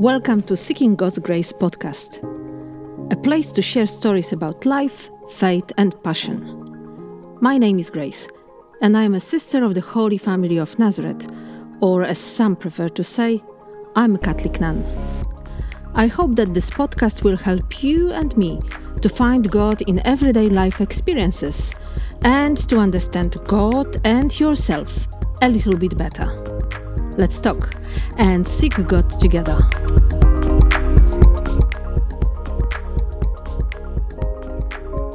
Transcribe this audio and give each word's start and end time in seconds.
Welcome 0.00 0.42
to 0.42 0.56
Seeking 0.56 0.94
God's 0.94 1.18
Grace 1.18 1.52
podcast, 1.52 2.22
a 3.12 3.16
place 3.16 3.50
to 3.50 3.60
share 3.60 3.84
stories 3.84 4.32
about 4.32 4.64
life, 4.64 5.10
faith, 5.28 5.72
and 5.76 6.00
passion. 6.04 6.38
My 7.40 7.58
name 7.58 7.80
is 7.80 7.90
Grace, 7.90 8.28
and 8.80 8.96
I 8.96 9.02
am 9.02 9.14
a 9.14 9.20
sister 9.20 9.64
of 9.64 9.74
the 9.74 9.80
Holy 9.80 10.16
Family 10.16 10.56
of 10.56 10.78
Nazareth, 10.78 11.28
or 11.80 12.04
as 12.04 12.16
some 12.16 12.54
prefer 12.54 12.88
to 12.90 13.02
say, 13.02 13.42
I'm 13.96 14.14
a 14.14 14.18
Catholic 14.18 14.60
nun. 14.60 14.84
I 15.94 16.06
hope 16.06 16.36
that 16.36 16.54
this 16.54 16.70
podcast 16.70 17.24
will 17.24 17.36
help 17.36 17.82
you 17.82 18.12
and 18.12 18.36
me 18.36 18.60
to 19.02 19.08
find 19.08 19.50
God 19.50 19.82
in 19.82 20.06
everyday 20.06 20.48
life 20.48 20.80
experiences 20.80 21.74
and 22.22 22.56
to 22.68 22.78
understand 22.78 23.36
God 23.48 24.00
and 24.04 24.38
yourself 24.38 25.08
a 25.42 25.48
little 25.48 25.76
bit 25.76 25.98
better. 25.98 26.57
Let's 27.18 27.40
talk 27.40 27.74
and 28.16 28.46
seek 28.46 28.76
God 28.86 29.10
together. 29.10 29.58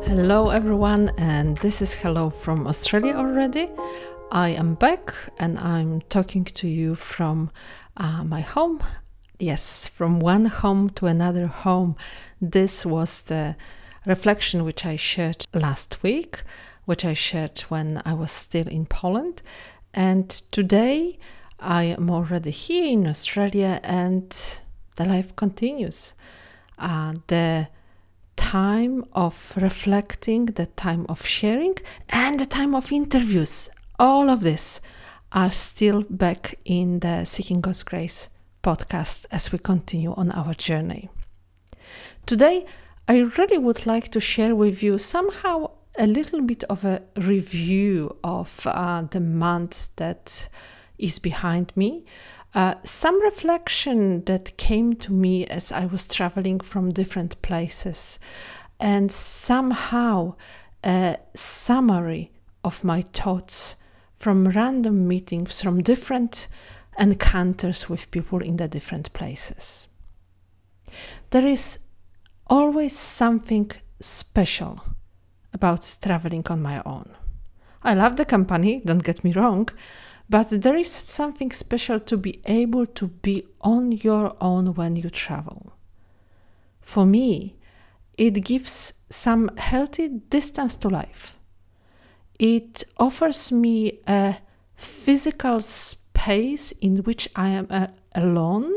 Hello, 0.03 0.49
everyone, 0.49 1.13
and 1.17 1.58
this 1.59 1.81
is 1.81 1.94
hello 1.94 2.30
from 2.30 2.67
Australia 2.67 3.13
already. 3.13 3.71
I 4.34 4.49
am 4.49 4.75
back 4.75 5.16
and 5.39 5.58
I'm 5.58 6.02
talking 6.09 6.44
to 6.44 6.67
you 6.67 6.95
from 6.95 7.52
uh, 7.95 8.25
my 8.25 8.41
home. 8.41 8.83
Yes, 9.39 9.88
from 9.88 10.20
one 10.20 10.44
home 10.44 10.89
to 10.95 11.05
another 11.05 11.47
home. 11.47 11.95
This 12.41 12.85
was 12.85 13.22
the 13.22 13.55
reflection 14.05 14.66
which 14.66 14.85
I 14.85 14.97
shared 14.97 15.45
last 15.53 16.03
week, 16.03 16.44
which 16.83 17.05
I 17.05 17.13
shared 17.13 17.61
when 17.70 18.02
I 18.03 18.13
was 18.13 18.33
still 18.33 18.67
in 18.67 18.88
Poland. 18.88 19.41
And 19.94 20.30
today 20.30 21.17
I 21.63 21.84
am 21.84 22.09
already 22.09 22.52
here 22.52 22.85
in 22.85 23.08
Australia 23.08 23.80
and 23.84 24.30
the 24.98 25.05
life 25.05 25.35
continues. 25.35 26.13
Uh, 26.77 27.14
the 27.28 27.67
time 28.36 29.05
of 29.14 29.53
reflecting, 29.55 30.47
the 30.47 30.66
time 30.66 31.05
of 31.08 31.25
sharing, 31.25 31.75
and 32.09 32.39
the 32.39 32.45
time 32.45 32.75
of 32.75 32.92
interviews, 32.92 33.70
all 33.97 34.30
of 34.30 34.42
this 34.42 34.81
are 35.31 35.52
still 35.52 36.03
back 36.09 36.59
in 36.66 37.00
the 37.00 37.23
Seeking 37.25 37.61
God's 37.61 37.83
Grace 37.83 38.30
podcast 38.61 39.25
as 39.31 39.52
we 39.52 39.59
continue 39.59 40.14
on 40.14 40.31
our 40.31 40.53
journey. 40.53 41.09
Today, 42.25 42.66
I 43.08 43.20
really 43.38 43.58
would 43.58 43.86
like 43.86 44.09
to 44.11 44.20
share 44.20 44.55
with 44.55 44.83
you 44.83 44.98
somehow 44.98 45.72
a 45.98 46.08
little 46.08 46.42
bit 46.42 46.64
of 46.66 46.86
a 46.86 47.02
review 47.17 48.16
of 48.23 48.66
uh, 48.66 49.03
the 49.03 49.20
month 49.20 49.89
that 49.98 50.48
is 50.97 51.19
behind 51.19 51.72
me. 51.75 52.05
Uh, 52.53 52.75
some 52.86 53.22
reflection 53.22 54.23
that 54.25 54.55
came 54.58 54.95
to 54.95 55.11
me 55.11 55.45
as 55.47 55.72
I 55.72 55.86
was 55.86 56.08
traveling 56.08 56.59
from 56.59 56.91
different 56.91 57.41
places, 57.41 58.19
and 58.80 59.11
somehow 59.11 60.36
a 60.83 61.17
summary 61.33 62.31
of 62.64 62.83
my 62.83 63.02
thoughts 63.02 63.77
from 64.14 64.47
random 64.49 65.08
meetings, 65.08 65.61
from 65.61 65.81
different 65.81 66.47
encounters 66.99 67.89
with 67.89 68.11
people 68.11 68.39
in 68.39 68.58
the 68.58 68.67
different 68.67 69.11
places. 69.14 69.88
There 71.31 71.47
is 71.47 71.80
always 72.47 72.97
something 72.97 73.71
special 73.99 74.81
about 75.53 75.97
traveling 76.02 76.45
on 76.49 76.61
my 76.61 76.81
own. 76.86 77.09
I 77.83 77.95
love 77.95 78.16
the 78.16 78.25
company, 78.25 78.81
don't 78.86 79.03
get 79.03 79.23
me 79.23 79.33
wrong, 79.33 79.69
but 80.29 80.49
there 80.49 80.75
is 80.75 80.91
something 80.91 81.52
special 81.52 81.99
to 81.99 82.17
be 82.17 82.41
able 82.45 82.85
to 82.85 83.07
be 83.07 83.45
on 83.61 83.91
your 83.91 84.35
own 84.41 84.73
when 84.73 84.95
you 84.95 85.09
travel. 85.09 85.73
For 86.81 87.05
me, 87.05 87.55
it 88.17 88.43
gives 88.43 89.03
some 89.09 89.49
healthy 89.57 90.07
distance 90.07 90.75
to 90.77 90.89
life. 90.89 91.37
It 92.39 92.83
offers 92.98 93.52
me 93.52 93.99
a 94.08 94.37
physical 94.75 95.61
space 95.61 96.71
in 96.73 96.98
which 96.98 97.30
I 97.36 97.49
am 97.49 97.67
uh, 97.69 97.87
alone 98.15 98.71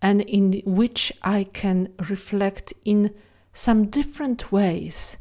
and 0.00 0.22
in 0.22 0.62
which 0.64 1.12
I 1.22 1.44
can 1.44 1.92
reflect 2.08 2.72
in 2.84 3.14
some 3.52 3.86
different 3.86 4.50
ways 4.50 5.16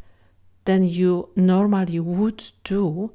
than 0.66 0.84
you 0.84 1.30
normally 1.36 2.00
would 2.00 2.52
do 2.64 3.12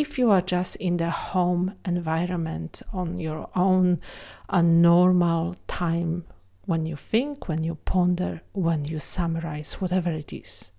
if 0.00 0.18
you 0.18 0.30
are 0.30 0.40
just 0.40 0.76
in 0.76 0.96
the 0.96 1.10
home 1.10 1.74
environment 1.84 2.80
on 2.90 3.20
your 3.20 3.50
own, 3.54 4.00
a 4.48 4.62
normal 4.62 5.54
time 5.68 6.24
when 6.64 6.86
you 6.86 6.96
think, 6.96 7.48
when 7.48 7.62
you 7.62 7.74
ponder, 7.84 8.40
when 8.52 8.82
you 8.86 8.98
summarize, 8.98 9.74
whatever 9.74 10.10
it 10.10 10.32
is. 10.32 10.72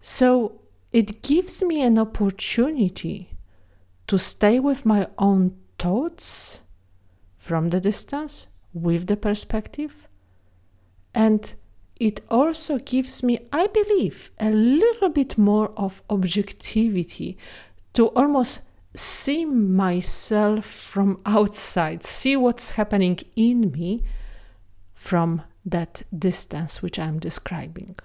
So 0.00 0.60
it 0.90 1.22
gives 1.22 1.62
me 1.62 1.80
an 1.82 1.96
opportunity 1.96 3.30
to 4.08 4.18
stay 4.18 4.58
with 4.58 4.84
my 4.84 5.06
own 5.16 5.56
thoughts 5.78 6.64
from 7.36 7.70
the 7.70 7.80
distance, 7.80 8.48
with 8.72 9.06
the 9.06 9.16
perspective, 9.16 10.08
and 11.14 11.54
it 12.04 12.20
also 12.28 12.78
gives 12.78 13.22
me, 13.22 13.38
I 13.50 13.66
believe, 13.66 14.30
a 14.38 14.50
little 14.50 15.08
bit 15.08 15.38
more 15.38 15.72
of 15.74 16.02
objectivity 16.10 17.38
to 17.94 18.08
almost 18.08 18.60
see 18.94 19.46
myself 19.46 20.66
from 20.66 21.22
outside, 21.24 22.04
see 22.04 22.36
what's 22.36 22.72
happening 22.72 23.20
in 23.36 23.72
me 23.72 24.04
from 24.92 25.40
that 25.64 26.02
distance 26.16 26.82
which 26.82 26.98
I'm 26.98 27.18
describing. 27.18 27.96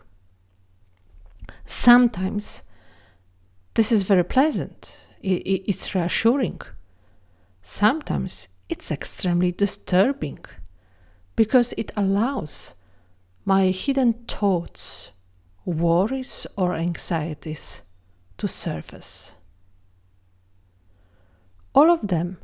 Sometimes 1.65 2.63
this 3.73 3.91
is 3.91 4.03
very 4.03 4.23
pleasant, 4.23 5.09
it's 5.21 5.93
reassuring. 5.93 6.61
Sometimes 7.61 8.47
it's 8.69 8.91
extremely 8.91 9.51
disturbing 9.51 10.39
because 11.35 11.73
it 11.73 11.91
allows 11.97 12.75
my 13.49 13.71
hidden 13.71 14.13
thoughts, 14.27 15.09
worries, 15.65 16.45
or 16.55 16.75
anxieties 16.75 17.81
to 18.37 18.47
surface. 18.47 19.37
All 21.73 21.89
of 21.89 22.09
them 22.09 22.38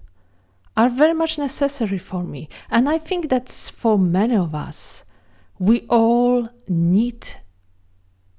are 0.75 0.89
very 0.89 1.13
much 1.13 1.37
necessary 1.37 1.99
for 1.99 2.23
me, 2.23 2.49
and 2.71 2.89
I 2.89 2.97
think 2.97 3.29
that's 3.29 3.69
for 3.69 3.99
many 3.99 4.35
of 4.35 4.55
us. 4.55 5.05
We 5.59 5.85
all 5.89 6.49
need 6.67 7.27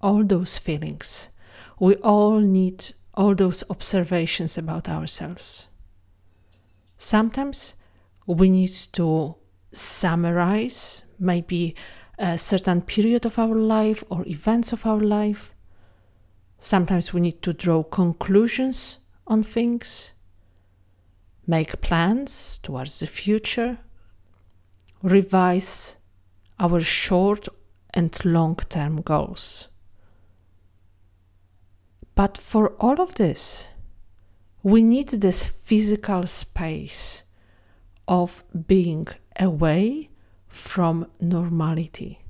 all 0.00 0.24
those 0.24 0.58
feelings. 0.58 1.28
We 1.78 1.94
all 1.96 2.40
need 2.40 2.94
all 3.14 3.36
those 3.36 3.62
observations 3.70 4.58
about 4.58 4.88
ourselves. 4.88 5.68
Sometimes 6.98 7.76
we 8.26 8.50
need 8.50 8.74
to 8.94 9.36
summarize 9.70 11.04
maybe 11.20 11.76
a 12.18 12.38
certain 12.38 12.80
period 12.80 13.26
of 13.26 13.38
our 13.38 13.54
life 13.54 14.02
or 14.10 14.26
events 14.26 14.72
of 14.72 14.86
our 14.86 15.00
life. 15.00 15.54
Sometimes 16.58 17.12
we 17.12 17.20
need 17.20 17.42
to 17.42 17.52
draw 17.52 17.82
conclusions 17.82 18.98
on 19.26 19.42
things, 19.42 20.12
make 21.46 21.80
plans 21.80 22.58
towards 22.62 23.00
the 23.00 23.06
future, 23.06 23.78
revise 25.02 25.98
our 26.58 26.80
short 26.80 27.48
and 27.92 28.24
long 28.24 28.56
term 28.68 29.02
goals. 29.02 29.68
But 32.14 32.38
for 32.38 32.70
all 32.80 33.00
of 33.00 33.14
this, 33.16 33.68
we 34.62 34.82
need 34.82 35.08
this 35.08 35.46
physical 35.46 36.26
space 36.26 37.24
of 38.08 38.42
being 38.66 39.06
away 39.38 40.10
from 40.56 41.06
normality. 41.20 42.20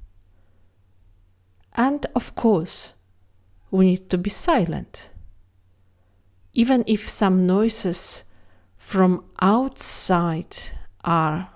And 1.75 2.05
of 2.15 2.35
course, 2.35 2.95
we 3.71 3.87
need 3.87 4.11
to 4.11 4.19
be 4.19 4.31
silent. 4.31 5.11
Even 6.53 6.85
if 6.87 7.09
some 7.09 7.47
noises 7.47 8.25
from 8.77 9.25
outside 9.41 10.57
are 11.05 11.51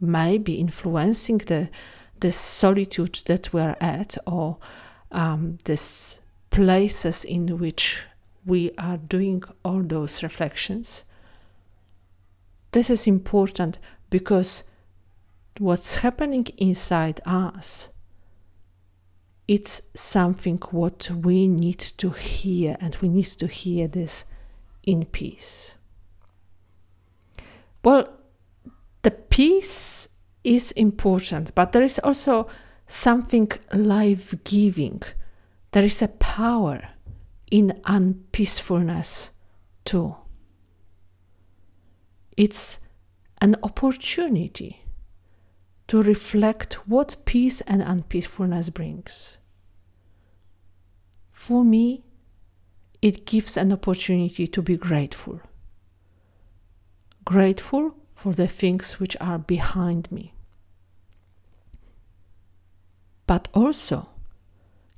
maybe 0.00 0.54
influencing 0.54 1.38
the, 1.38 1.68
the 2.20 2.32
solitude 2.32 3.20
that 3.26 3.52
we're 3.52 3.76
at 3.80 4.16
or 4.26 4.58
um, 5.10 5.58
these 5.64 6.20
places 6.50 7.24
in 7.24 7.58
which 7.58 8.02
we 8.46 8.70
are 8.78 8.96
doing 8.96 9.42
all 9.64 9.82
those 9.82 10.22
reflections. 10.22 11.04
This 12.72 12.90
is 12.90 13.06
important 13.06 13.78
because 14.10 14.64
what's 15.58 15.96
happening 15.96 16.46
inside 16.56 17.20
us 17.26 17.88
it's 19.48 19.90
something 19.94 20.58
what 20.70 21.10
we 21.10 21.46
need 21.48 21.78
to 21.78 22.10
hear 22.10 22.76
and 22.80 22.96
we 22.96 23.08
need 23.08 23.26
to 23.26 23.46
hear 23.46 23.86
this 23.88 24.24
in 24.84 25.04
peace 25.04 25.76
well 27.84 28.08
the 29.02 29.10
peace 29.10 30.08
is 30.44 30.72
important, 30.72 31.54
but 31.54 31.72
there 31.72 31.82
is 31.82 31.98
also 31.98 32.48
something 32.86 33.50
life 33.72 34.34
giving. 34.44 35.02
There 35.72 35.84
is 35.84 36.02
a 36.02 36.08
power 36.08 36.88
in 37.50 37.80
unpeacefulness 37.84 39.30
too. 39.84 40.16
It's 42.36 42.80
an 43.40 43.56
opportunity 43.62 44.81
to 45.88 46.02
reflect 46.02 46.88
what 46.88 47.16
peace 47.24 47.60
and 47.62 47.82
unpeacefulness 47.82 48.70
brings. 48.70 49.38
For 51.30 51.64
me, 51.64 52.04
it 53.00 53.26
gives 53.26 53.56
an 53.56 53.72
opportunity 53.72 54.46
to 54.46 54.62
be 54.62 54.76
grateful. 54.76 55.40
Grateful 57.24 57.96
for 58.14 58.32
the 58.32 58.46
things 58.46 59.00
which 59.00 59.16
are 59.20 59.38
behind 59.38 60.10
me. 60.12 60.32
But 63.26 63.48
also 63.52 64.08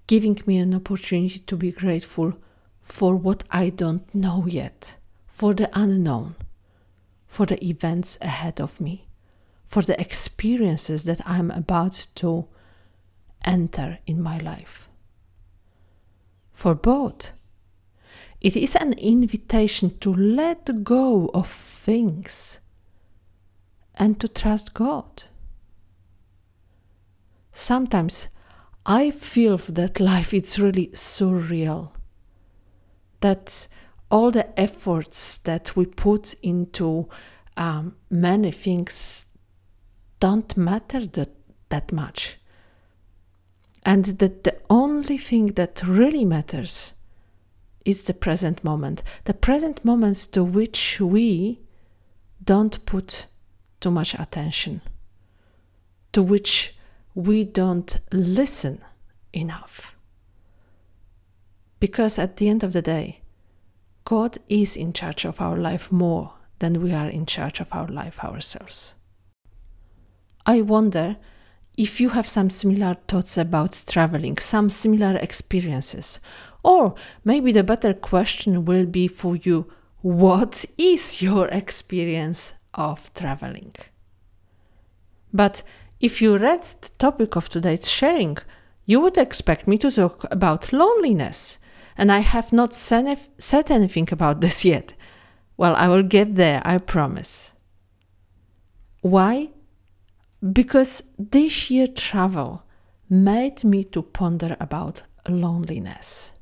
giving 0.07 0.39
me 0.47 0.59
an 0.59 0.75
opportunity 0.75 1.39
to 1.39 1.57
be 1.57 1.73
grateful 1.73 2.35
for 2.83 3.17
what 3.17 3.45
I 3.51 3.71
don't 3.71 4.15
know 4.15 4.47
yet, 4.47 4.97
for 5.27 5.55
the 5.55 5.71
unknown, 5.73 6.37
for 7.27 7.47
the 7.47 7.63
events 7.65 8.19
ahead 8.21 8.61
of 8.61 8.81
me, 8.81 9.07
for 9.65 9.83
the 9.83 10.01
experiences 10.01 11.05
that 11.05 11.21
I'm 11.27 11.51
about 11.51 12.07
to 12.17 12.47
enter 13.45 13.99
in 14.07 14.23
my 14.23 14.39
life. 14.39 14.89
For 16.53 16.75
both, 16.75 17.31
it 18.41 18.57
is 18.57 18.77
an 18.77 18.93
invitation 18.95 19.99
to 19.99 20.15
let 20.15 20.85
go 20.85 21.31
of 21.35 21.49
things 21.49 22.61
and 23.99 24.21
to 24.21 24.29
trust 24.29 24.75
God. 24.75 25.25
Sometimes 27.53 28.29
I 28.85 29.11
feel 29.11 29.57
that 29.57 30.01
life 30.01 30.35
is 30.35 30.59
really 30.59 30.89
surreal. 30.89 31.93
That 33.21 33.69
all 34.11 34.31
the 34.31 34.59
efforts 34.61 35.39
that 35.39 35.75
we 35.75 35.87
put 35.87 36.35
into 36.43 37.09
um, 37.57 37.97
many 38.11 38.51
things 38.51 39.27
don't 40.25 40.57
matter 40.57 41.05
that, 41.07 41.29
that 41.69 41.93
much. 41.93 42.39
And 43.85 44.07
that 44.21 44.45
the 44.45 44.57
only 44.71 45.19
thing 45.19 45.49
that 45.59 45.83
really 45.87 46.25
matters 46.25 46.95
is 47.85 48.05
the 48.05 48.15
present 48.15 48.65
moment. 48.65 49.03
The 49.25 49.35
present 49.35 49.85
moments 49.85 50.27
to 50.29 50.43
which 50.43 50.99
we 50.99 51.61
don't 52.43 52.87
put 52.87 53.27
too 53.81 53.91
much 53.91 54.15
attention, 54.15 54.81
to 56.13 56.23
which 56.23 56.75
we 57.15 57.45
don't 57.45 58.01
listen 58.11 58.81
enough. 59.35 59.95
Because 61.81 62.19
at 62.19 62.39
the 62.39 62.49
end 62.49 62.65
of 62.65 62.73
the 62.73 62.81
day, 62.81 63.21
God 64.07 64.39
is 64.49 64.75
in 64.75 64.95
charge 64.95 65.27
of 65.27 65.39
our 65.43 65.59
life 65.59 65.93
more 65.93 66.33
than 66.61 66.81
we 66.81 66.95
are 66.95 67.11
in 67.11 67.27
charge 67.27 67.61
of 67.61 67.69
our 67.75 67.89
life 67.89 68.25
ourselves. 68.25 68.95
I 70.47 70.61
wonder 70.61 71.17
if 71.77 72.01
you 72.01 72.11
have 72.11 72.29
some 72.29 72.51
similar 72.51 72.97
thoughts 73.09 73.37
about 73.37 73.85
traveling, 73.89 74.39
some 74.39 74.71
similar 74.71 75.17
experiences, 75.17 76.21
or 76.63 76.95
maybe 77.25 77.53
the 77.53 77.65
better 77.65 77.95
question 77.95 78.65
will 78.65 78.87
be 78.87 79.09
for 79.09 79.37
you 79.37 79.71
what 80.03 80.67
is 80.77 81.23
your 81.23 81.49
experience 81.49 82.53
of 82.75 83.13
traveling? 83.15 83.73
But 85.33 85.63
if 85.99 86.21
you 86.21 86.37
read 86.37 86.63
the 86.63 86.91
topic 86.99 87.37
of 87.37 87.49
today's 87.49 87.91
sharing, 87.91 88.37
you 88.85 89.01
would 89.01 89.17
expect 89.17 89.67
me 89.67 89.79
to 89.79 89.91
talk 89.91 90.27
about 90.31 90.75
loneliness, 90.75 91.59
and 91.97 92.13
I 92.13 92.19
have 92.19 92.53
not 92.53 92.75
said 92.75 93.71
anything 93.71 94.09
about 94.13 94.43
this 94.43 94.63
yet. 94.65 94.93
Well, 95.57 95.75
I 95.75 95.89
will 95.89 96.03
get 96.03 96.35
there, 96.35 96.61
I 96.67 96.77
promise. 96.79 97.55
Why? 99.01 99.51
Because 100.53 101.15
this 101.19 101.71
year 101.71 101.87
travel 101.87 102.65
made 103.09 103.65
me 103.65 103.85
to 103.85 104.03
ponder 104.03 104.57
about 104.61 105.03
loneliness. 105.27 106.33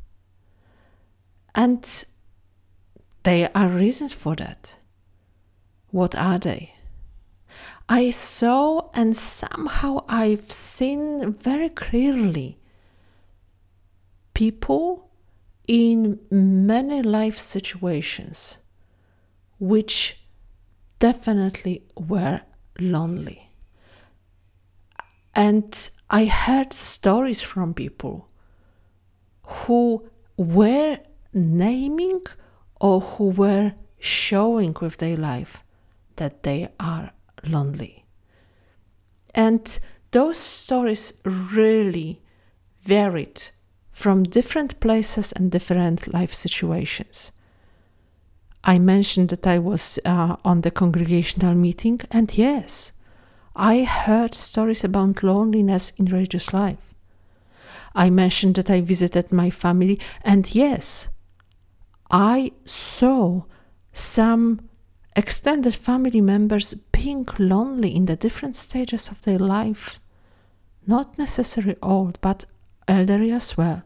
And 1.55 2.05
there 3.23 3.51
are 3.55 3.69
reasons 3.69 4.13
for 4.13 4.35
that. 4.37 4.79
What 5.91 6.17
are 6.17 6.39
they? 6.39 6.75
I 7.89 8.11
saw 8.11 8.91
and 8.95 9.17
somehow 9.17 10.05
I've 10.09 10.51
seen 10.51 11.35
very 11.35 11.69
clearly 11.69 12.59
people 14.35 15.11
in 15.69 16.19
many 16.31 17.03
life 17.03 17.39
situations 17.39 18.59
which 19.61 20.25
definitely 20.99 21.85
were 21.97 22.41
lonely. 22.81 23.52
And 25.35 25.91
I 26.11 26.27
heard 26.27 26.73
stories 26.73 27.41
from 27.41 27.75
people 27.75 28.29
who 29.43 30.09
were 30.37 30.99
naming 31.33 32.23
or 32.81 33.01
who 33.01 33.29
were 33.31 33.73
showing 33.99 34.77
with 34.81 34.99
their 34.99 35.17
life 35.17 35.63
that 36.17 36.43
they 36.43 36.69
are 36.79 37.13
lonely. 37.45 38.05
And 39.35 39.79
those 40.11 40.37
stories 40.37 41.21
really 41.25 42.21
varied 42.83 43.43
from 43.91 44.25
different 44.25 44.81
places 44.81 45.33
and 45.33 45.51
different 45.51 46.13
life 46.13 46.35
situations. 46.35 47.33
I 48.65 48.79
mentioned 48.79 49.31
that 49.31 49.47
I 49.47 49.59
was 49.59 49.99
uh, 50.05 50.37
on 50.45 50.61
the 50.61 50.71
congregational 50.71 51.55
meeting, 51.55 52.01
and 52.11 52.37
yes, 52.37 52.93
I 53.55 53.85
heard 53.85 54.35
stories 54.35 54.85
about 54.85 55.23
loneliness 55.23 55.93
in 55.99 56.07
religious 56.07 56.53
life. 56.53 56.95
I 57.95 58.09
mentioned 58.09 58.55
that 58.55 58.71
I 58.71 58.81
visited 58.81 59.33
my 59.33 59.51
family, 59.51 60.01
and 60.23 60.55
yes, 60.55 61.09
I 62.11 62.53
saw 62.65 63.43
some 63.93 64.69
extended 65.15 65.75
family 65.75 66.21
members 66.21 66.75
being 66.75 67.27
lonely 67.39 67.95
in 67.95 68.07
the 68.07 68.17
different 68.17 68.57
stages 68.57 69.09
of 69.09 69.21
their 69.23 69.39
life, 69.39 70.01
not 70.87 71.19
necessarily 71.19 71.77
old, 71.83 72.19
but 72.23 72.47
elderly 72.89 73.31
as 73.31 73.57
well, 73.57 73.83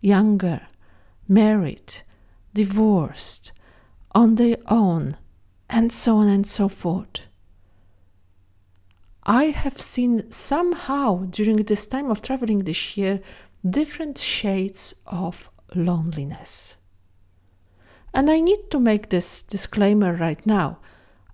younger, 0.00 0.66
married, 1.26 2.02
divorced, 2.52 3.52
on 4.14 4.34
their 4.34 4.58
own, 4.68 5.16
and 5.70 5.90
so 5.90 6.18
on 6.18 6.28
and 6.28 6.46
so 6.46 6.68
forth. 6.68 7.26
I 9.24 9.44
have 9.46 9.80
seen 9.80 10.30
somehow 10.30 11.26
during 11.30 11.56
this 11.56 11.86
time 11.86 12.10
of 12.10 12.22
traveling 12.22 12.58
this 12.58 12.96
year 12.96 13.20
different 13.68 14.18
shades 14.18 15.00
of 15.06 15.50
loneliness. 15.74 16.78
And 18.12 18.28
I 18.28 18.40
need 18.40 18.70
to 18.70 18.80
make 18.80 19.08
this 19.08 19.42
disclaimer 19.42 20.14
right 20.14 20.44
now. 20.44 20.78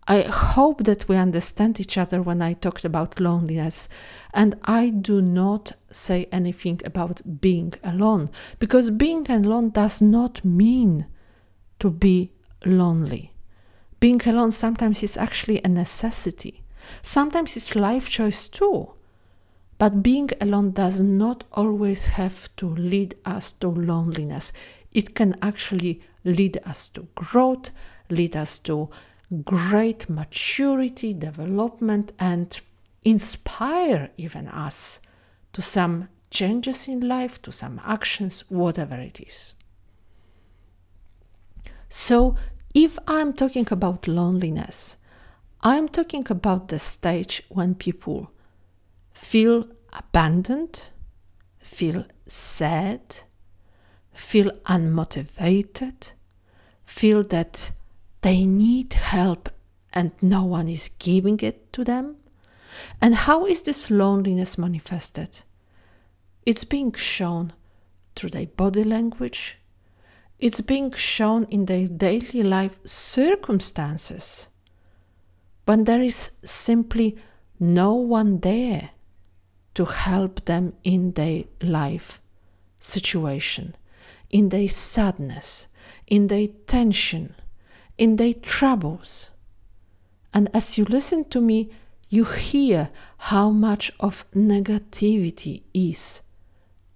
I 0.07 0.23
hope 0.23 0.85
that 0.85 1.09
we 1.09 1.17
understand 1.17 1.81
each 1.81 1.99
other 1.99 2.23
when 2.23 2.41
I 2.41 2.55
talked 2.55 2.85
about 2.85 3.21
loneliness. 3.21 3.89
And 4.33 4.55
I 4.65 4.91
do 4.91 5.21
not 5.21 5.73
say 5.91 6.29
anything 6.33 6.81
about 6.85 7.41
being 7.41 7.73
alone, 7.85 8.31
because 8.59 8.91
being 8.91 9.31
alone 9.31 9.71
does 9.71 10.01
not 10.01 10.45
mean 10.45 11.07
to 11.81 11.91
be 11.91 12.33
lonely. 12.65 13.33
Being 14.01 14.21
alone 14.27 14.51
sometimes 14.51 15.03
is 15.03 15.17
actually 15.17 15.61
a 15.63 15.69
necessity, 15.69 16.63
sometimes 17.03 17.57
it's 17.57 17.75
life 17.75 18.09
choice 18.11 18.47
too. 18.47 18.93
But 19.79 20.03
being 20.03 20.31
alone 20.41 20.73
does 20.73 21.01
not 21.01 21.45
always 21.53 22.05
have 22.05 22.55
to 22.57 22.69
lead 22.69 23.15
us 23.25 23.53
to 23.53 23.69
loneliness. 23.69 24.53
It 24.93 25.15
can 25.15 25.37
actually 25.41 26.03
lead 26.25 26.59
us 26.67 26.89
to 26.91 27.07
growth, 27.15 27.71
lead 28.11 28.37
us 28.37 28.59
to 28.61 28.91
great 29.45 30.09
maturity, 30.09 31.15
development, 31.15 32.13
and 32.19 32.61
inspire 33.05 34.11
even 34.17 34.49
us 34.49 35.01
to 35.53 35.63
some 35.63 36.09
changes 36.31 36.89
in 36.89 37.07
life, 37.07 37.41
to 37.43 37.53
some 37.53 37.81
actions, 37.85 38.51
whatever 38.51 38.97
it 38.97 39.21
is. 39.21 39.55
So, 41.89 42.37
if 42.75 42.99
I'm 43.07 43.33
talking 43.33 43.67
about 43.71 44.07
loneliness, 44.07 44.99
I'm 45.63 45.89
talking 45.89 46.25
about 46.31 46.69
the 46.69 46.79
stage 46.79 47.43
when 47.49 47.75
people 47.75 48.31
feel 49.13 49.67
abandoned, 49.93 50.87
feel 51.59 52.05
sad, 52.27 53.01
feel 54.13 54.51
unmotivated, 54.67 56.13
feel 56.85 57.25
that 57.25 57.73
they 58.21 58.47
need 58.47 58.93
help 58.93 59.49
and 59.93 60.13
no 60.21 60.45
one 60.45 60.69
is 60.69 60.91
giving 60.99 61.41
it 61.41 61.73
to 61.73 61.85
them, 61.85 62.17
And 63.01 63.15
how 63.15 63.47
is 63.47 63.63
this 63.63 63.91
loneliness 63.91 64.59
manifested? 64.59 65.43
It's 66.47 66.65
being 66.65 66.93
shown 66.93 67.53
through 68.15 68.31
their 68.31 68.47
body 68.47 68.85
language, 68.85 69.59
it's 70.39 70.61
being 70.61 70.93
shown 70.93 71.45
in 71.45 71.67
their 71.67 71.89
daily 71.89 72.45
life 72.45 72.79
circumstances. 72.85 74.49
When 75.69 75.85
there 75.85 76.01
is 76.01 76.31
simply 76.45 77.19
no 77.61 77.93
one 77.93 78.41
there 78.41 78.93
to 79.75 79.85
help 79.85 80.47
them 80.47 80.73
in 80.83 81.13
their 81.13 81.45
life 81.61 82.23
situation, 82.81 83.77
in 84.31 84.49
their 84.49 84.69
sadness, 84.69 85.67
in 86.07 86.29
their 86.29 86.47
tension, 86.67 87.35
in 87.99 88.17
their 88.17 88.33
troubles. 88.33 89.31
And 90.33 90.49
as 90.55 90.79
you 90.79 90.87
listen 90.87 91.27
to 91.27 91.41
me, 91.43 91.69
you 92.09 92.25
hear 92.25 92.89
how 93.19 93.51
much 93.51 93.93
of 94.01 94.25
negativity 94.31 95.65
is 95.75 96.23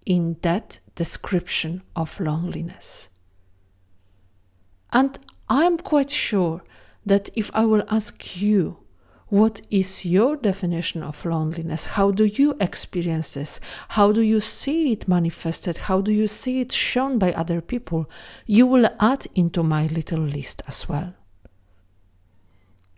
in 0.07 0.39
that 0.41 0.81
description 0.95 1.83
of 1.95 2.19
loneliness. 2.19 3.11
And 4.95 5.19
I'm 5.51 5.77
quite 5.77 6.11
sure 6.11 6.63
that 7.05 7.31
if 7.35 7.51
I 7.55 7.65
will 7.65 7.85
ask 7.89 8.41
you, 8.41 8.79
what 9.33 9.63
is 9.71 10.05
your 10.05 10.37
definition 10.37 11.03
of 11.03 11.25
loneliness? 11.25 11.87
How 11.87 12.11
do 12.11 12.27
you 12.27 12.55
experience 12.61 13.33
this? 13.33 13.61
How 13.89 14.13
do 14.13 14.21
you 14.21 14.41
see 14.41 14.93
it 14.93 15.09
manifested? 15.09 15.79
How 15.79 16.03
do 16.03 16.13
you 16.13 16.29
see 16.29 16.61
it 16.61 16.71
shown 16.71 17.19
by 17.19 17.33
other 17.33 17.63
people? 17.63 18.11
You 18.45 18.67
will 18.67 18.91
add 19.01 19.27
into 19.35 19.63
my 19.63 19.87
little 19.87 20.21
list 20.21 20.61
as 20.69 20.87
well. 20.87 21.15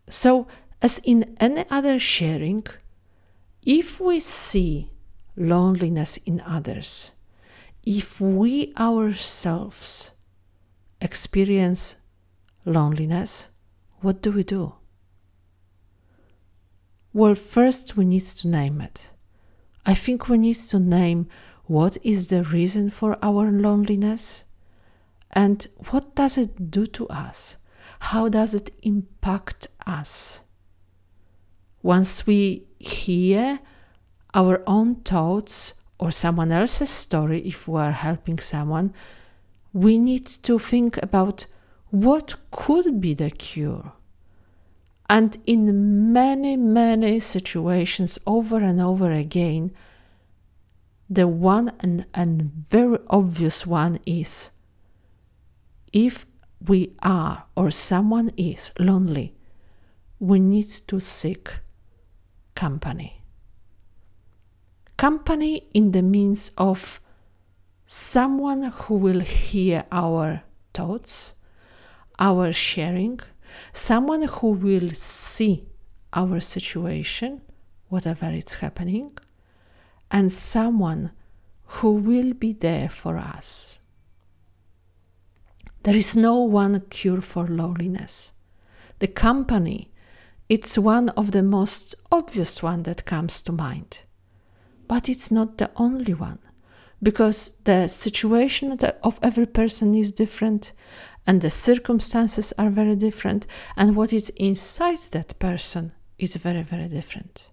So, 0.08 0.49
as 0.82 0.99
in 1.04 1.37
any 1.38 1.64
other 1.70 2.00
sharing, 2.00 2.66
if 3.64 4.00
we 4.00 4.18
see 4.18 4.90
loneliness 5.37 6.16
in 6.18 6.40
others, 6.40 7.12
if 7.87 8.20
we 8.20 8.75
ourselves 8.76 10.11
experience 11.00 11.96
loneliness, 12.64 13.49
what 14.04 14.23
do 14.23 14.30
we 14.30 14.44
do? 14.44 14.75
Well, 17.14 17.34
first 17.34 17.96
we 17.96 18.04
need 18.04 18.26
to 18.26 18.49
name 18.49 18.80
it. 18.80 19.11
I 19.87 19.94
think 19.94 20.28
we 20.28 20.37
need 20.37 20.56
to 20.56 20.78
name 20.78 21.28
what 21.64 21.96
is 22.02 22.28
the 22.28 22.42
reason 22.42 22.90
for 22.90 23.16
our 23.23 23.50
loneliness 23.50 24.44
and 25.32 25.66
what 25.90 26.14
does 26.14 26.37
it 26.37 26.70
do 26.70 26.87
to 26.87 27.08
us? 27.08 27.56
How 27.99 28.28
does 28.28 28.54
it 28.54 28.70
impact 28.82 29.68
us? 29.87 30.44
Once 31.82 32.26
we 32.26 32.66
hear 32.78 33.58
our 34.34 34.62
own 34.66 34.96
thoughts 34.96 35.75
or 35.99 36.11
someone 36.11 36.52
else's 36.52 36.90
story, 36.90 37.40
if 37.40 37.66
we 37.66 37.80
are 37.80 37.92
helping 37.92 38.38
someone, 38.38 38.92
we 39.73 39.99
need 39.99 40.26
to 40.26 40.58
think 40.58 41.02
about 41.02 41.46
what 41.94 42.34
could 42.50 43.00
be 43.00 43.14
the 43.14 43.30
cure. 43.30 43.92
And 45.08 45.38
in 45.46 46.12
many, 46.12 46.56
many 46.56 47.20
situations, 47.20 48.18
over 48.26 48.58
and 48.58 48.80
over 48.80 49.12
again, 49.12 49.72
the 51.08 51.28
one 51.28 51.70
and, 51.78 52.04
and 52.12 52.50
very 52.68 52.98
obvious 53.10 53.64
one 53.64 54.00
is 54.06 54.50
if 55.92 56.26
we 56.66 56.94
are 57.02 57.44
or 57.56 57.70
someone 57.70 58.32
is 58.36 58.72
lonely, 58.80 59.36
we 60.18 60.40
need 60.40 60.66
to 60.88 60.98
seek 60.98 61.48
company. 62.56 63.22
Company 64.96 65.68
in 65.72 65.92
the 65.92 66.02
means 66.02 66.50
of 66.58 67.00
someone 67.86 68.62
who 68.62 68.96
will 68.96 69.20
hear 69.20 69.84
our 69.92 70.42
thoughts, 70.72 71.34
our 72.18 72.52
sharing, 72.52 73.21
someone 73.73 74.23
who 74.23 74.49
will 74.50 74.90
see 74.92 75.66
our 76.12 76.40
situation, 76.40 77.40
whatever 77.88 78.30
it's 78.30 78.54
happening, 78.54 79.16
and 80.11 80.30
someone 80.30 81.11
who 81.66 81.92
will 81.92 82.33
be 82.33 82.52
there 82.52 82.88
for 82.88 83.16
us. 83.16 83.80
There 85.83 85.97
is 85.97 86.16
no 86.16 86.37
one 86.37 86.80
cure 86.88 87.21
for 87.21 87.47
loneliness. 87.47 88.33
The 89.00 89.09
company, 89.09 89.90
it's 90.49 90.78
one 90.78 91.09
of 91.11 91.33
the 91.33 91.42
most 91.42 91.94
obvious 92.12 92.62
one 92.62 92.85
that 92.85 93.04
comes 93.04 93.42
to 93.42 93.52
mind. 93.52 94.02
But 94.87 95.09
it's 95.09 95.30
not 95.30 95.59
the 95.59 95.71
only 95.76 96.14
one 96.14 96.38
because 97.02 97.59
the 97.64 97.87
situation 97.87 98.78
of 99.02 99.18
every 99.23 99.47
person 99.47 99.94
is 99.94 100.12
different 100.12 100.73
and 101.26 101.40
the 101.40 101.50
circumstances 101.50 102.52
are 102.59 102.71
very 102.71 102.97
different. 102.97 103.47
And 103.76 103.97
what 103.97 104.12
is 104.12 104.31
inside 104.31 104.99
that 105.12 105.38
person 105.38 105.93
is 106.19 106.37
very 106.37 106.62
very 106.62 106.88
different. 106.88 107.50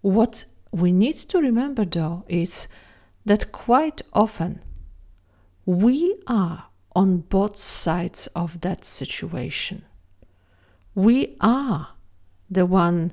What 0.00 0.44
we 0.72 0.92
need 0.92 1.16
to 1.16 1.38
remember 1.38 1.84
though 1.84 2.24
is 2.28 2.68
that 3.24 3.52
quite 3.52 4.02
often 4.12 4.60
we 5.66 6.16
are 6.26 6.64
on 6.96 7.18
both 7.18 7.56
sides 7.56 8.26
of 8.28 8.60
that 8.62 8.84
situation. 8.84 9.84
We 10.94 11.36
are 11.40 11.90
the 12.50 12.66
one 12.66 13.12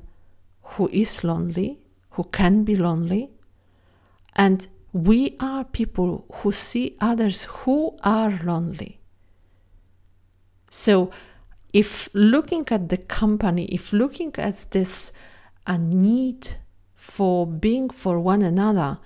who 0.62 0.89
is 0.91 1.24
lonely 1.24 1.79
who 2.17 2.24
can 2.24 2.63
be 2.63 2.75
lonely 2.75 3.29
and 4.36 4.67
we 4.94 5.36
are 5.39 5.63
people 5.63 6.25
who 6.36 6.51
see 6.51 6.96
others 7.00 7.44
who 7.44 7.98
are 8.03 8.32
lonely. 8.44 9.00
So, 10.70 11.12
if 11.74 12.10
looking 12.13 12.65
at 12.72 12.89
the 12.89 12.98
company, 12.98 13.65
if 13.65 13.94
looking 13.94 14.34
at 14.38 14.65
this 14.72 15.13
a 15.65 15.77
need 15.77 16.56
for 16.96 17.46
being 17.46 17.89
for 17.89 18.20
one 18.20 18.41
another, 18.41 19.00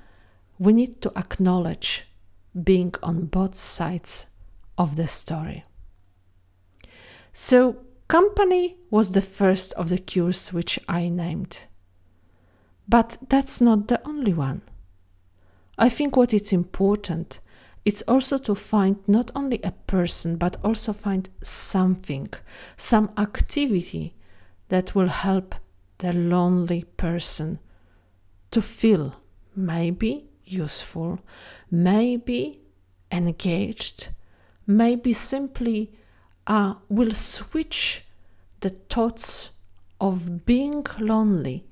we 0.60 0.74
need 0.74 1.02
to 1.02 1.12
acknowledge 1.18 2.08
being 2.64 2.94
on 3.02 3.26
both 3.26 3.56
sides 3.56 4.30
of 4.78 4.96
the 4.96 5.08
story. 5.08 5.66
So, 7.34 7.78
company 8.08 8.78
was 8.90 9.12
the 9.12 9.22
first 9.22 9.74
of 9.74 9.90
the 9.90 9.98
cures 9.98 10.54
which 10.54 10.80
I 10.88 11.10
named. 11.10 11.66
But 12.88 13.18
that's 13.30 13.62
not 13.62 13.88
the 13.88 14.06
only 14.08 14.34
one. 14.34 14.62
I 15.82 15.90
think 15.90 16.16
what 16.16 16.32
is 16.32 16.54
important 16.54 17.40
is 17.86 18.04
also 18.04 18.38
to 18.38 18.54
find 18.54 18.98
not 19.08 19.32
only 19.36 19.60
a 19.64 19.72
person 19.72 20.38
but 20.38 20.58
also 20.64 20.94
find 20.94 21.28
something, 21.42 22.30
some 22.78 23.10
activity 23.18 24.14
that 24.70 24.94
will 24.94 25.08
help 25.08 25.56
the 25.98 26.14
lonely 26.14 26.84
person 26.98 27.58
to 28.52 28.62
feel 28.62 29.16
maybe 29.56 30.30
useful, 30.46 31.20
maybe 31.72 32.60
engaged, 33.12 34.10
maybe 34.68 35.14
simply 35.14 35.92
uh, 36.46 36.76
will 36.90 37.12
switch 37.12 38.06
the 38.60 38.70
thoughts 38.70 39.50
of 40.00 40.46
being 40.46 40.86
lonely 41.00 41.66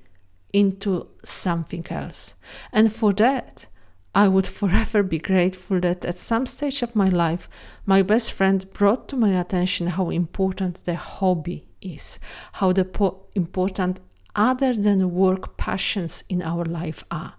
into 0.52 1.10
something 1.24 1.86
else. 1.92 2.34
And 2.74 2.92
for 2.92 3.14
that, 3.14 3.68
I 4.16 4.28
would 4.28 4.48
forever 4.48 5.04
be 5.04 5.20
grateful 5.20 5.80
that 5.82 6.04
at 6.04 6.18
some 6.18 6.46
stage 6.46 6.82
of 6.82 6.96
my 6.96 7.10
life, 7.10 7.48
my 7.86 8.02
best 8.02 8.32
friend 8.32 8.66
brought 8.74 9.08
to 9.10 9.16
my 9.16 9.40
attention 9.40 9.88
how 9.88 10.10
important 10.10 10.84
the 10.86 10.96
hobby 10.96 11.66
is, 11.82 12.20
how 12.54 12.74
the 12.74 12.86
po- 12.86 13.28
important 13.36 14.00
other 14.36 14.74
than 14.74 15.14
work 15.14 15.58
passions 15.58 16.24
in 16.30 16.42
our 16.42 16.66
life 16.66 17.04
are. 17.12 17.36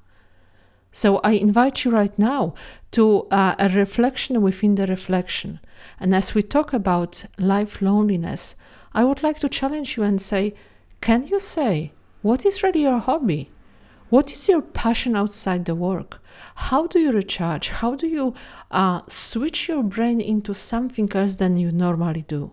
So 0.93 1.19
I 1.19 1.33
invite 1.33 1.85
you 1.85 1.91
right 1.91 2.17
now 2.19 2.55
to 2.93 3.27
uh, 3.31 3.55
a 3.59 3.69
reflection 3.69 4.41
within 4.43 4.75
the 4.75 4.87
reflection. 4.87 5.61
And 6.01 6.15
as 6.15 6.35
we 6.35 6.43
talk 6.43 6.73
about 6.73 7.25
life 7.39 7.81
loneliness, 7.81 8.57
I 8.93 9.05
would 9.05 9.23
like 9.23 9.39
to 9.41 9.49
challenge 9.49 9.97
you 9.97 10.03
and 10.03 10.21
say, 10.21 10.55
can 11.01 11.27
you 11.27 11.39
say, 11.39 11.93
what 12.23 12.45
is 12.45 12.63
really 12.63 12.83
your 12.83 12.99
hobby? 12.99 13.51
What 14.09 14.33
is 14.33 14.49
your 14.49 14.63
passion 14.63 15.15
outside 15.15 15.65
the 15.65 15.77
work? 15.77 16.20
How 16.55 16.87
do 16.87 16.99
you 16.99 17.13
recharge? 17.13 17.71
How 17.71 17.95
do 17.95 18.07
you 18.07 18.35
uh, 18.71 19.01
switch 19.07 19.69
your 19.69 19.83
brain 19.83 20.21
into 20.21 20.55
something 20.55 21.11
else 21.15 21.37
than 21.37 21.57
you 21.57 21.71
normally 21.71 22.23
do? 22.23 22.53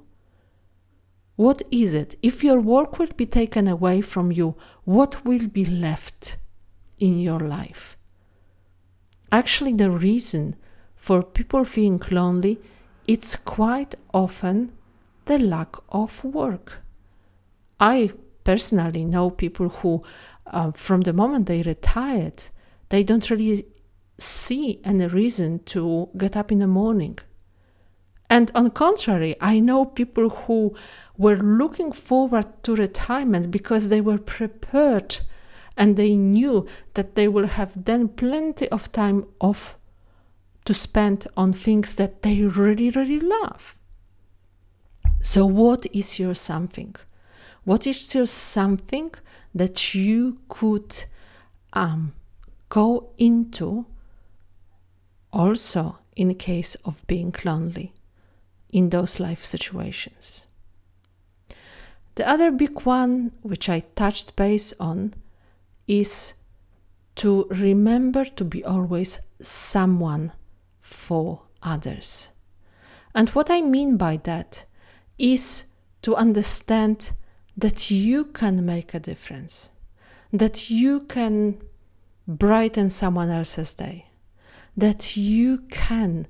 What 1.36 1.62
is 1.70 1.94
it? 1.94 2.16
If 2.24 2.44
your 2.44 2.60
work 2.60 2.98
will 2.98 3.14
be 3.16 3.28
taken 3.28 3.68
away 3.68 4.02
from 4.02 4.32
you, 4.32 4.56
what 4.86 5.24
will 5.24 5.48
be 5.48 5.66
left 5.66 6.38
in 6.98 7.18
your 7.18 7.40
life? 7.40 7.96
Actually, 9.32 9.74
the 9.74 9.92
reason 9.92 10.56
for 10.96 11.22
people 11.22 11.64
feeling 11.64 12.02
lonely, 12.10 12.60
it's 13.08 13.36
quite 13.36 13.94
often 14.14 14.72
the 15.26 15.38
lack 15.38 15.76
of 15.90 16.24
work. 16.24 16.82
I 17.80 18.12
personally 18.44 19.06
know 19.06 19.30
people 19.30 19.70
who, 19.70 20.04
uh, 20.48 20.72
from 20.72 21.02
the 21.02 21.14
moment 21.14 21.46
they 21.46 21.62
retired, 21.62 22.44
they 22.90 23.04
don't 23.04 23.30
really 23.30 23.66
see 24.18 24.82
any 24.84 25.08
reason 25.08 25.60
to 25.66 26.10
get 26.18 26.36
up 26.36 26.52
in 26.52 26.60
the 26.60 26.68
morning. 26.68 27.18
And 28.30 28.52
on 28.56 28.66
the 28.66 28.70
contrary, 28.70 29.36
I 29.40 29.60
know 29.60 29.86
people 29.86 30.30
who 30.30 30.76
were 31.18 31.38
looking 31.38 31.92
forward 31.92 32.64
to 32.64 32.76
retirement 32.76 33.52
because 33.52 33.88
they 33.88 34.02
were 34.02 34.18
prepared 34.18 35.20
and 35.78 35.96
they 35.96 36.16
knew 36.16 36.66
that 36.96 37.16
they 37.16 37.28
will 37.28 37.48
have 37.48 37.86
then 37.86 38.10
plenty 38.10 38.68
of 38.70 38.92
time 38.92 39.26
off 39.40 39.78
to 40.66 40.74
spend 40.74 41.28
on 41.38 41.54
things 41.54 41.96
that 41.96 42.24
they 42.24 42.42
really, 42.42 42.90
really 42.90 43.20
love. 43.22 43.78
So, 45.22 45.46
what 45.46 45.86
is 45.94 46.20
your 46.20 46.36
something? 46.36 46.96
What 47.64 47.88
is 47.88 48.14
your 48.14 48.26
something 48.26 49.12
that 49.56 49.96
you 49.96 50.40
could 50.50 51.04
um, 51.74 52.14
go 52.70 53.10
into 53.18 53.86
also 55.32 56.00
in 56.16 56.36
case 56.36 56.76
of 56.86 57.06
being 57.08 57.34
lonely 57.44 57.94
in 58.72 58.90
those 58.90 59.20
life 59.20 59.46
situations? 59.46 60.48
The 62.16 62.28
other 62.28 62.50
big 62.52 62.82
one, 62.82 63.32
which 63.44 63.70
I 63.70 63.82
touched 63.96 64.36
base 64.36 64.74
on, 64.80 65.14
is 65.88 66.34
to 67.18 67.48
remember 67.50 68.26
to 68.26 68.44
be 68.44 68.64
always 68.66 69.22
someone 69.42 70.32
for 70.82 71.42
others. 71.62 72.30
And 73.14 73.30
what 73.30 73.50
I 73.50 73.62
mean 73.62 73.98
by 73.98 74.18
that 74.24 74.66
is 75.18 75.66
to 76.02 76.16
understand 76.16 77.12
that 77.56 77.90
you 77.90 78.26
can 78.26 78.66
make 78.66 78.94
a 78.94 79.00
difference, 79.00 79.70
that 80.32 80.70
you 80.70 81.02
can 81.02 81.60
brighten 82.28 82.90
someone 82.90 83.30
else's 83.30 83.74
day, 83.74 84.08
that 84.76 85.16
you 85.16 85.60
can 85.72 86.28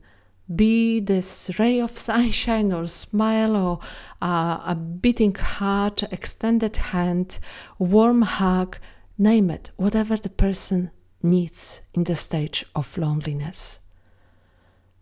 be 0.55 0.99
this 0.99 1.51
ray 1.59 1.79
of 1.81 1.97
sunshine 1.97 2.71
or 2.71 2.85
smile 2.87 3.57
or 3.57 3.79
uh, 4.21 4.61
a 4.65 4.75
beating 4.75 5.35
heart, 5.35 6.03
extended 6.11 6.77
hand, 6.77 7.39
warm 7.79 8.21
hug, 8.21 8.77
name 9.17 9.49
it, 9.49 9.71
whatever 9.75 10.15
the 10.15 10.29
person 10.29 10.91
needs 11.21 11.81
in 11.93 12.03
the 12.05 12.15
stage 12.15 12.65
of 12.75 12.97
loneliness. 12.97 13.81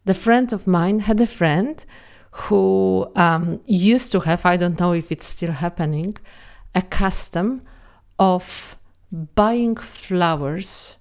The 0.05 0.13
friend 0.13 0.51
of 0.53 0.65
mine 0.65 0.99
had 0.99 1.19
a 1.19 1.27
friend 1.27 1.83
who 2.31 3.11
um, 3.15 3.61
used 3.65 4.11
to 4.11 4.21
have, 4.21 4.45
I 4.45 4.57
don't 4.57 4.79
know 4.79 4.93
if 4.93 5.11
it's 5.11 5.25
still 5.25 5.51
happening, 5.51 6.17
a 6.73 6.81
custom 6.81 7.61
of 8.17 8.77
buying 9.35 9.75
flowers 9.75 10.97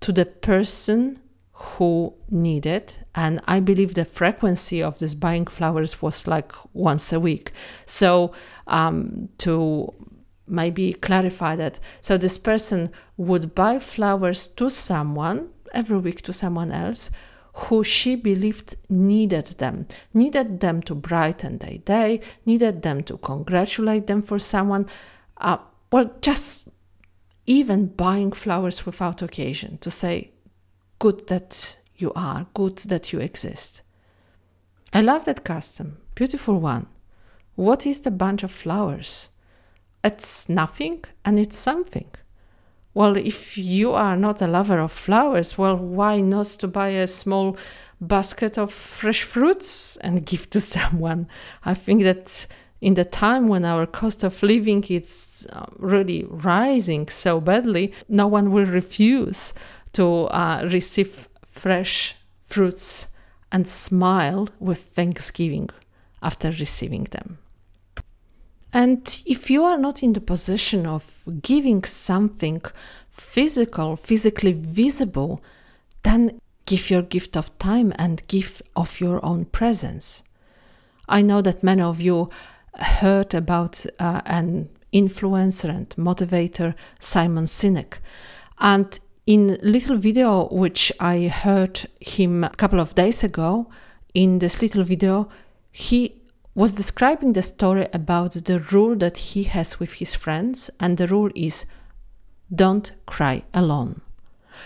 to 0.00 0.12
the 0.12 0.24
person 0.24 1.20
who 1.52 2.14
needed 2.30 2.96
and 3.14 3.38
i 3.46 3.60
believe 3.60 3.92
the 3.92 4.04
frequency 4.04 4.82
of 4.82 4.98
this 4.98 5.12
buying 5.14 5.46
flowers 5.46 6.00
was 6.00 6.26
like 6.26 6.52
once 6.72 7.12
a 7.12 7.20
week. 7.20 7.52
So 7.84 8.32
um, 8.66 9.28
to 9.38 9.92
maybe 10.46 10.94
clarify 10.94 11.56
that 11.56 11.78
so 12.00 12.16
this 12.16 12.38
person 12.38 12.90
would 13.16 13.54
buy 13.54 13.78
flowers 13.78 14.48
to 14.48 14.68
someone 14.68 15.50
every 15.72 15.98
week 15.98 16.22
to 16.22 16.32
someone 16.32 16.72
else 16.72 17.10
who 17.52 17.84
she 17.84 18.14
believed 18.16 18.76
needed 18.88 19.46
them, 19.58 19.86
needed 20.14 20.60
them 20.60 20.80
to 20.82 20.94
brighten 20.94 21.58
their 21.58 21.78
day, 21.78 22.20
needed 22.46 22.82
them 22.82 23.02
to 23.02 23.18
congratulate 23.18 24.06
them 24.06 24.22
for 24.22 24.38
someone. 24.38 24.86
Uh, 25.36 25.58
well, 25.90 26.10
just 26.20 26.68
even 27.50 27.86
buying 27.86 28.30
flowers 28.30 28.86
without 28.86 29.22
occasion 29.22 29.76
to 29.78 29.90
say, 29.90 30.30
good 31.00 31.26
that 31.26 31.76
you 31.96 32.12
are, 32.14 32.46
good 32.54 32.78
that 32.90 33.12
you 33.12 33.18
exist. 33.18 33.82
I 34.92 35.00
love 35.00 35.24
that 35.24 35.42
custom, 35.42 35.96
beautiful 36.14 36.60
one. 36.60 36.86
What 37.56 37.86
is 37.86 38.02
the 38.02 38.12
bunch 38.12 38.44
of 38.44 38.52
flowers? 38.52 39.30
It's 40.04 40.48
nothing 40.48 41.02
and 41.24 41.40
it's 41.40 41.58
something. 41.58 42.08
Well, 42.94 43.16
if 43.16 43.58
you 43.58 43.94
are 43.94 44.16
not 44.16 44.40
a 44.40 44.46
lover 44.46 44.78
of 44.78 44.92
flowers, 44.92 45.58
well, 45.58 45.76
why 45.76 46.20
not 46.20 46.46
to 46.60 46.68
buy 46.68 46.90
a 46.90 47.08
small 47.08 47.56
basket 48.00 48.58
of 48.58 48.72
fresh 48.72 49.24
fruits 49.24 49.96
and 49.96 50.24
give 50.30 50.50
to 50.50 50.60
someone? 50.60 51.26
I 51.64 51.74
think 51.74 52.04
that 52.04 52.46
in 52.80 52.94
the 52.94 53.04
time 53.04 53.46
when 53.46 53.64
our 53.64 53.86
cost 53.86 54.24
of 54.24 54.42
living 54.42 54.84
is 54.84 55.46
uh, 55.52 55.66
really 55.78 56.24
rising 56.28 57.08
so 57.08 57.40
badly, 57.40 57.92
no 58.08 58.26
one 58.26 58.50
will 58.52 58.66
refuse 58.66 59.52
to 59.92 60.24
uh, 60.28 60.68
receive 60.72 61.28
fresh 61.44 62.14
fruits 62.42 63.08
and 63.52 63.68
smile 63.68 64.48
with 64.58 64.78
thanksgiving 64.78 65.68
after 66.22 66.50
receiving 66.50 67.04
them. 67.04 67.38
And 68.72 69.20
if 69.26 69.50
you 69.50 69.64
are 69.64 69.78
not 69.78 70.02
in 70.02 70.12
the 70.12 70.20
position 70.20 70.86
of 70.86 71.24
giving 71.42 71.84
something 71.84 72.62
physical, 73.10 73.96
physically 73.96 74.52
visible, 74.52 75.42
then 76.04 76.40
give 76.66 76.88
your 76.88 77.02
gift 77.02 77.36
of 77.36 77.56
time 77.58 77.92
and 77.98 78.26
give 78.28 78.62
of 78.76 79.00
your 79.00 79.24
own 79.24 79.44
presence. 79.46 80.22
I 81.08 81.22
know 81.22 81.42
that 81.42 81.64
many 81.64 81.82
of 81.82 82.00
you 82.00 82.30
heard 82.78 83.34
about 83.34 83.84
uh, 83.98 84.20
an 84.26 84.68
influencer 84.92 85.68
and 85.70 85.88
motivator, 85.90 86.74
Simon 86.98 87.44
Sinek. 87.44 87.98
And 88.58 88.98
in 89.26 89.58
little 89.62 89.96
video 89.96 90.48
which 90.48 90.92
I 90.98 91.28
heard 91.28 91.86
him 92.00 92.44
a 92.44 92.50
couple 92.50 92.80
of 92.80 92.94
days 92.94 93.22
ago, 93.22 93.70
in 94.14 94.40
this 94.40 94.60
little 94.60 94.82
video, 94.82 95.28
he 95.70 96.16
was 96.54 96.72
describing 96.72 97.32
the 97.32 97.42
story 97.42 97.86
about 97.92 98.32
the 98.32 98.58
rule 98.72 98.96
that 98.96 99.16
he 99.16 99.44
has 99.44 99.78
with 99.78 99.94
his 99.94 100.14
friends, 100.14 100.70
and 100.80 100.96
the 100.96 101.06
rule 101.06 101.30
is 101.34 101.64
don't 102.52 102.92
cry 103.06 103.44
alone. 103.54 104.00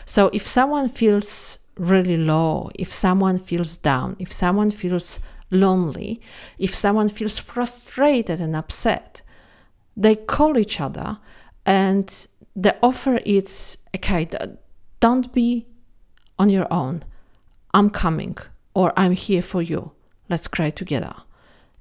So 0.07 0.31
if 0.33 0.47
someone 0.47 0.88
feels 0.88 1.59
really 1.77 2.17
low, 2.17 2.71
if 2.75 2.93
someone 2.93 3.38
feels 3.38 3.77
down, 3.77 4.17
if 4.19 4.33
someone 4.33 4.71
feels 4.71 5.21
lonely, 5.55 6.21
if 6.59 6.75
someone 6.75 7.09
feels 7.09 7.38
frustrated 7.38 8.40
and 8.40 8.55
upset, 8.55 9.23
they 9.97 10.17
call 10.17 10.59
each 10.59 10.81
other 10.81 11.19
and 11.64 12.27
the 12.57 12.77
offer 12.83 13.21
is 13.25 13.79
okay, 13.95 14.29
don't 15.01 15.33
be 15.33 15.67
on 16.38 16.51
your 16.51 16.67
own. 16.73 17.03
I'm 17.73 17.90
coming 17.90 18.37
or 18.75 18.93
I'm 18.97 19.12
here 19.12 19.43
for 19.43 19.62
you. 19.62 19.93
Let's 20.29 20.49
cry 20.49 20.71
together. 20.71 21.14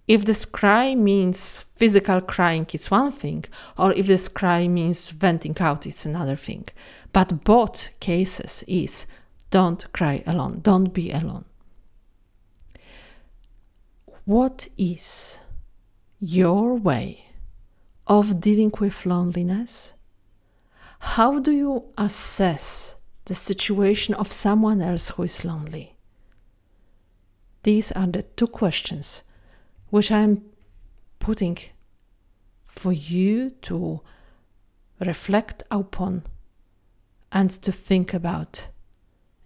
If 0.07 0.25
this 0.25 0.45
cry 0.45 0.95
means 0.95 1.61
physical 1.75 2.19
crying, 2.19 2.67
it's 2.73 2.91
one 2.91 3.13
thing, 3.13 3.45
or 3.77 3.93
if 3.93 4.05
this 4.07 4.27
cry 4.27 4.67
means 4.67 5.09
venting 5.09 5.55
out, 5.61 5.87
it's 5.87 6.05
another 6.05 6.35
thing. 6.35 6.67
But 7.13 7.45
both 7.45 7.97
cases 8.01 8.65
is 8.67 9.07
don't 9.49 9.91
cry 9.93 10.23
alone, 10.27 10.59
don't 10.61 10.93
be 10.93 11.11
alone. 11.11 11.45
What 14.25 14.69
is 14.77 15.41
your 16.21 16.75
way 16.75 17.25
of 18.07 18.39
dealing 18.39 18.71
with 18.79 19.05
loneliness? 19.05 19.95
How 20.99 21.39
do 21.39 21.51
you 21.51 21.91
assess 21.97 22.95
the 23.25 23.33
situation 23.33 24.15
of 24.15 24.31
someone 24.31 24.81
else 24.81 25.09
who 25.09 25.23
is 25.23 25.43
lonely? 25.43 25.97
These 27.63 27.91
are 27.91 28.07
the 28.07 28.23
two 28.23 28.47
questions 28.47 29.23
which 29.89 30.09
I'm 30.09 30.41
putting 31.19 31.57
for 32.63 32.93
you 32.93 33.49
to 33.63 33.99
reflect 35.01 35.63
upon 35.69 36.23
and 37.33 37.51
to 37.51 37.73
think 37.73 38.13
about 38.13 38.69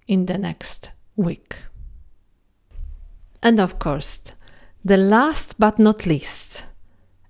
in 0.07 0.27
the 0.27 0.37
next 0.37 0.91
week. 1.15 1.55
And 3.41 3.59
of 3.59 3.79
course, 3.79 4.33
the 4.87 4.95
last 4.95 5.59
but 5.59 5.77
not 5.77 6.05
least, 6.05 6.63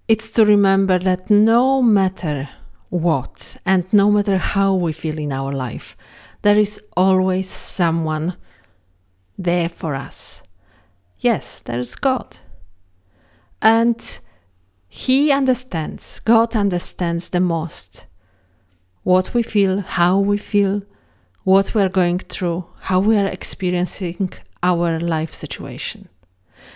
it's 0.07 0.29
to 0.29 0.45
remember 0.45 0.99
that 0.99 1.27
no 1.31 1.81
matter 1.81 2.47
what 2.89 3.57
and 3.65 3.83
no 3.91 4.11
matter 4.11 4.37
how 4.37 4.75
we 4.75 4.93
feel 4.93 5.17
in 5.17 5.31
our 5.31 5.51
life, 5.51 5.97
there 6.43 6.59
is 6.59 6.79
always 6.95 7.49
someone 7.49 8.35
there 9.39 9.69
for 9.69 9.95
us. 9.95 10.43
Yes, 11.17 11.61
there 11.61 11.79
is 11.79 11.95
God. 11.95 12.37
And 13.59 14.19
He 14.87 15.31
understands, 15.31 16.19
God 16.19 16.55
understands 16.55 17.29
the 17.29 17.39
most 17.39 18.05
what 19.01 19.33
we 19.33 19.41
feel, 19.41 19.79
how 19.79 20.19
we 20.19 20.37
feel, 20.37 20.83
what 21.43 21.73
we 21.73 21.81
are 21.81 21.89
going 21.89 22.19
through, 22.19 22.65
how 22.81 22.99
we 22.99 23.17
are 23.17 23.25
experiencing 23.25 24.31
our 24.61 24.99
life 24.99 25.33
situation. 25.33 26.07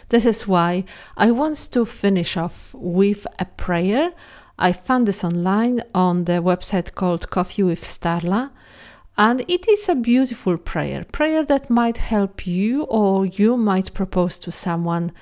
This 0.09 0.25
is 0.25 0.47
why 0.47 0.85
I 1.17 1.31
want 1.31 1.57
to 1.71 1.85
finish 1.85 2.37
off 2.37 2.73
with 2.73 3.25
a 3.39 3.45
prayer 3.45 4.13
I 4.61 4.73
found 4.73 5.07
this 5.07 5.23
online 5.23 5.81
on 5.95 6.25
the 6.25 6.33
website 6.33 6.93
called 6.93 7.31
Coffee 7.31 7.63
with 7.63 7.81
Starla. 7.81 8.51
And 9.17 9.41
it 9.47 9.67
is 9.67 9.89
a 9.89 9.95
beautiful 9.95 10.55
prayer, 10.55 11.03
prayer 11.03 11.43
that 11.45 11.71
might 11.71 11.97
help 11.97 12.45
you 12.45 12.83
or 12.83 13.25
you 13.25 13.57
might 13.57 13.95
propose 13.95 14.37
to 14.37 14.51
someone 14.51 15.13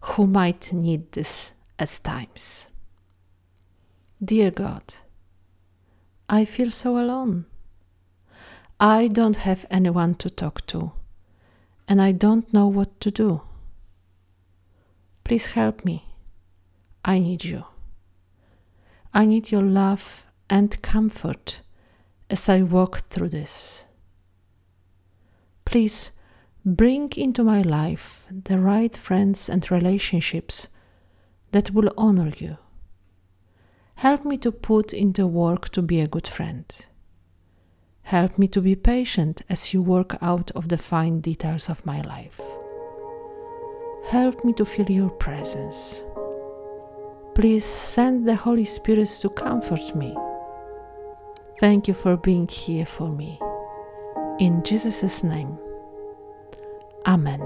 who 0.00 0.26
might 0.26 0.72
need 0.72 1.12
this 1.12 1.52
at 1.78 2.00
times. 2.02 2.70
Dear 4.22 4.50
God, 4.50 4.82
I 6.28 6.44
feel 6.44 6.72
so 6.72 6.98
alone. 6.98 7.46
I 8.80 9.06
don't 9.06 9.36
have 9.36 9.64
anyone 9.70 10.16
to 10.16 10.28
talk 10.28 10.66
to, 10.66 10.90
and 11.86 12.02
I 12.02 12.10
don't 12.10 12.52
know 12.52 12.66
what 12.66 13.00
to 13.00 13.12
do. 13.12 13.42
Please 15.28 15.48
help 15.48 15.84
me. 15.84 16.06
I 17.04 17.18
need 17.18 17.44
you. 17.44 17.64
I 19.12 19.26
need 19.26 19.50
your 19.50 19.62
love 19.62 20.26
and 20.48 20.80
comfort 20.80 21.60
as 22.30 22.48
I 22.48 22.62
walk 22.62 23.00
through 23.10 23.28
this. 23.28 23.84
Please 25.66 26.12
bring 26.64 27.12
into 27.14 27.44
my 27.44 27.60
life 27.60 28.24
the 28.30 28.58
right 28.58 28.96
friends 28.96 29.50
and 29.50 29.70
relationships 29.70 30.68
that 31.50 31.72
will 31.72 31.92
honor 31.98 32.32
you. 32.38 32.56
Help 33.96 34.24
me 34.24 34.38
to 34.38 34.50
put 34.50 34.94
into 34.94 35.26
work 35.26 35.68
to 35.72 35.82
be 35.82 36.00
a 36.00 36.08
good 36.08 36.26
friend. 36.26 36.86
Help 38.00 38.38
me 38.38 38.48
to 38.48 38.62
be 38.62 38.74
patient 38.74 39.42
as 39.50 39.74
you 39.74 39.82
work 39.82 40.16
out 40.22 40.50
of 40.52 40.70
the 40.70 40.78
fine 40.78 41.20
details 41.20 41.68
of 41.68 41.84
my 41.84 42.00
life. 42.00 42.40
Help 44.08 44.42
me 44.42 44.54
to 44.54 44.64
feel 44.64 44.90
your 44.90 45.10
presence. 45.10 46.02
Please 47.34 47.62
send 47.62 48.26
the 48.26 48.34
Holy 48.34 48.64
Spirit 48.64 49.08
to 49.20 49.28
comfort 49.28 49.94
me. 49.94 50.16
Thank 51.60 51.88
you 51.88 51.92
for 51.92 52.16
being 52.16 52.48
here 52.48 52.86
for 52.86 53.10
me. 53.10 53.38
In 54.38 54.62
Jesus' 54.64 55.22
name. 55.22 55.58
Amen. 57.06 57.42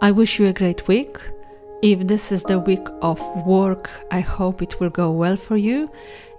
I 0.00 0.12
wish 0.12 0.38
you 0.38 0.46
a 0.46 0.52
great 0.54 0.88
week. 0.88 1.18
If 1.82 2.06
this 2.06 2.32
is 2.32 2.42
the 2.44 2.60
week 2.60 2.86
of 3.02 3.20
work, 3.44 3.90
I 4.10 4.20
hope 4.20 4.62
it 4.62 4.80
will 4.80 4.88
go 4.88 5.10
well 5.10 5.36
for 5.36 5.58
you. 5.58 5.90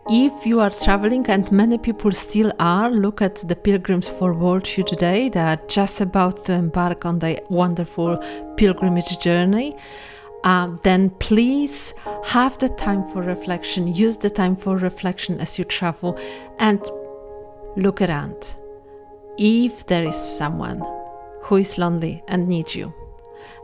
If 0.09 0.45
you 0.45 0.59
are 0.59 0.69
traveling, 0.69 1.25
and 1.27 1.49
many 1.49 1.77
people 1.77 2.11
still 2.11 2.51
are, 2.59 2.91
look 2.91 3.21
at 3.21 3.35
the 3.35 3.55
Pilgrims 3.55 4.09
for 4.09 4.33
World 4.33 4.67
Youth 4.75 4.97
Day. 4.97 5.29
They 5.29 5.39
are 5.39 5.59
just 5.67 6.01
about 6.01 6.37
to 6.45 6.53
embark 6.53 7.05
on 7.05 7.19
their 7.19 7.39
wonderful 7.49 8.17
pilgrimage 8.57 9.17
journey. 9.19 9.77
Uh, 10.43 10.75
then 10.83 11.09
please 11.09 11.93
have 12.25 12.57
the 12.57 12.67
time 12.67 13.07
for 13.11 13.21
reflection. 13.21 13.87
Use 13.87 14.17
the 14.17 14.29
time 14.29 14.57
for 14.57 14.75
reflection 14.75 15.39
as 15.39 15.57
you 15.57 15.63
travel 15.63 16.19
and 16.59 16.81
look 17.77 18.01
around. 18.01 18.57
If 19.37 19.87
there 19.87 20.03
is 20.03 20.17
someone 20.17 20.81
who 21.43 21.55
is 21.55 21.77
lonely 21.77 22.21
and 22.27 22.49
needs 22.49 22.75
you, 22.75 22.93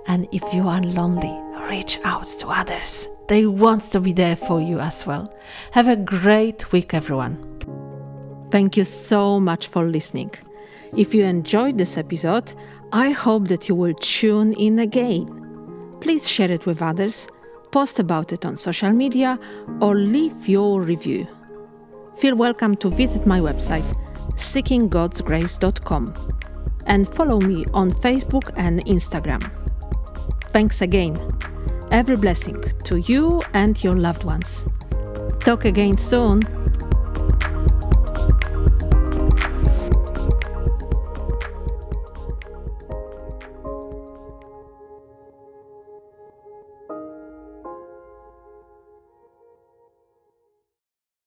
and 0.08 0.26
if 0.32 0.54
you 0.54 0.70
are 0.70 0.82
lonely, 0.82 1.38
reach 1.70 2.00
out 2.06 2.28
to 2.40 2.48
others. 2.48 3.10
They 3.30 3.46
want 3.46 3.84
to 3.92 4.00
be 4.00 4.12
there 4.12 4.36
for 4.36 4.60
you 4.60 4.80
as 4.80 5.06
well. 5.06 5.32
Have 5.74 5.88
a 5.88 5.96
great 5.96 6.72
week, 6.72 6.96
everyone. 6.96 7.38
Thank 8.50 8.76
you 8.76 8.84
so 8.84 9.40
much 9.40 9.68
for 9.68 9.86
listening. 9.86 10.32
If 10.98 11.14
you 11.14 11.26
enjoyed 11.26 11.78
this 11.78 11.96
episode, 11.96 12.52
I 12.92 13.12
hope 13.12 13.48
that 13.50 13.70
you 13.70 13.76
will 13.76 13.94
tune 13.94 14.54
in 14.54 14.80
again. 14.80 15.28
Please 16.02 16.28
share 16.28 16.52
it 16.52 16.66
with 16.66 16.82
others, 16.82 17.28
post 17.70 18.00
about 18.00 18.34
it 18.34 18.46
on 18.46 18.58
social 18.58 18.92
media, 18.92 19.38
or 19.80 19.94
leave 19.94 20.50
your 20.50 20.82
review. 20.82 21.28
Feel 22.18 22.36
welcome 22.36 22.76
to 22.78 22.90
visit 22.90 23.28
my 23.28 23.40
website, 23.40 23.86
seekinggodsgrace.com, 24.38 26.16
and 26.88 27.08
follow 27.08 27.40
me 27.40 27.64
on 27.76 27.92
Facebook 27.92 28.52
and 28.58 28.84
Instagram. 28.88 29.48
Thanks 30.52 30.82
again. 30.82 31.16
Every 31.92 32.16
blessing 32.18 32.62
to 32.84 32.98
you 32.98 33.42
and 33.54 33.84
your 33.84 33.96
loved 33.96 34.24
ones. 34.24 34.66
Talk 35.40 35.66
again 35.66 35.98
soon. 35.98 36.44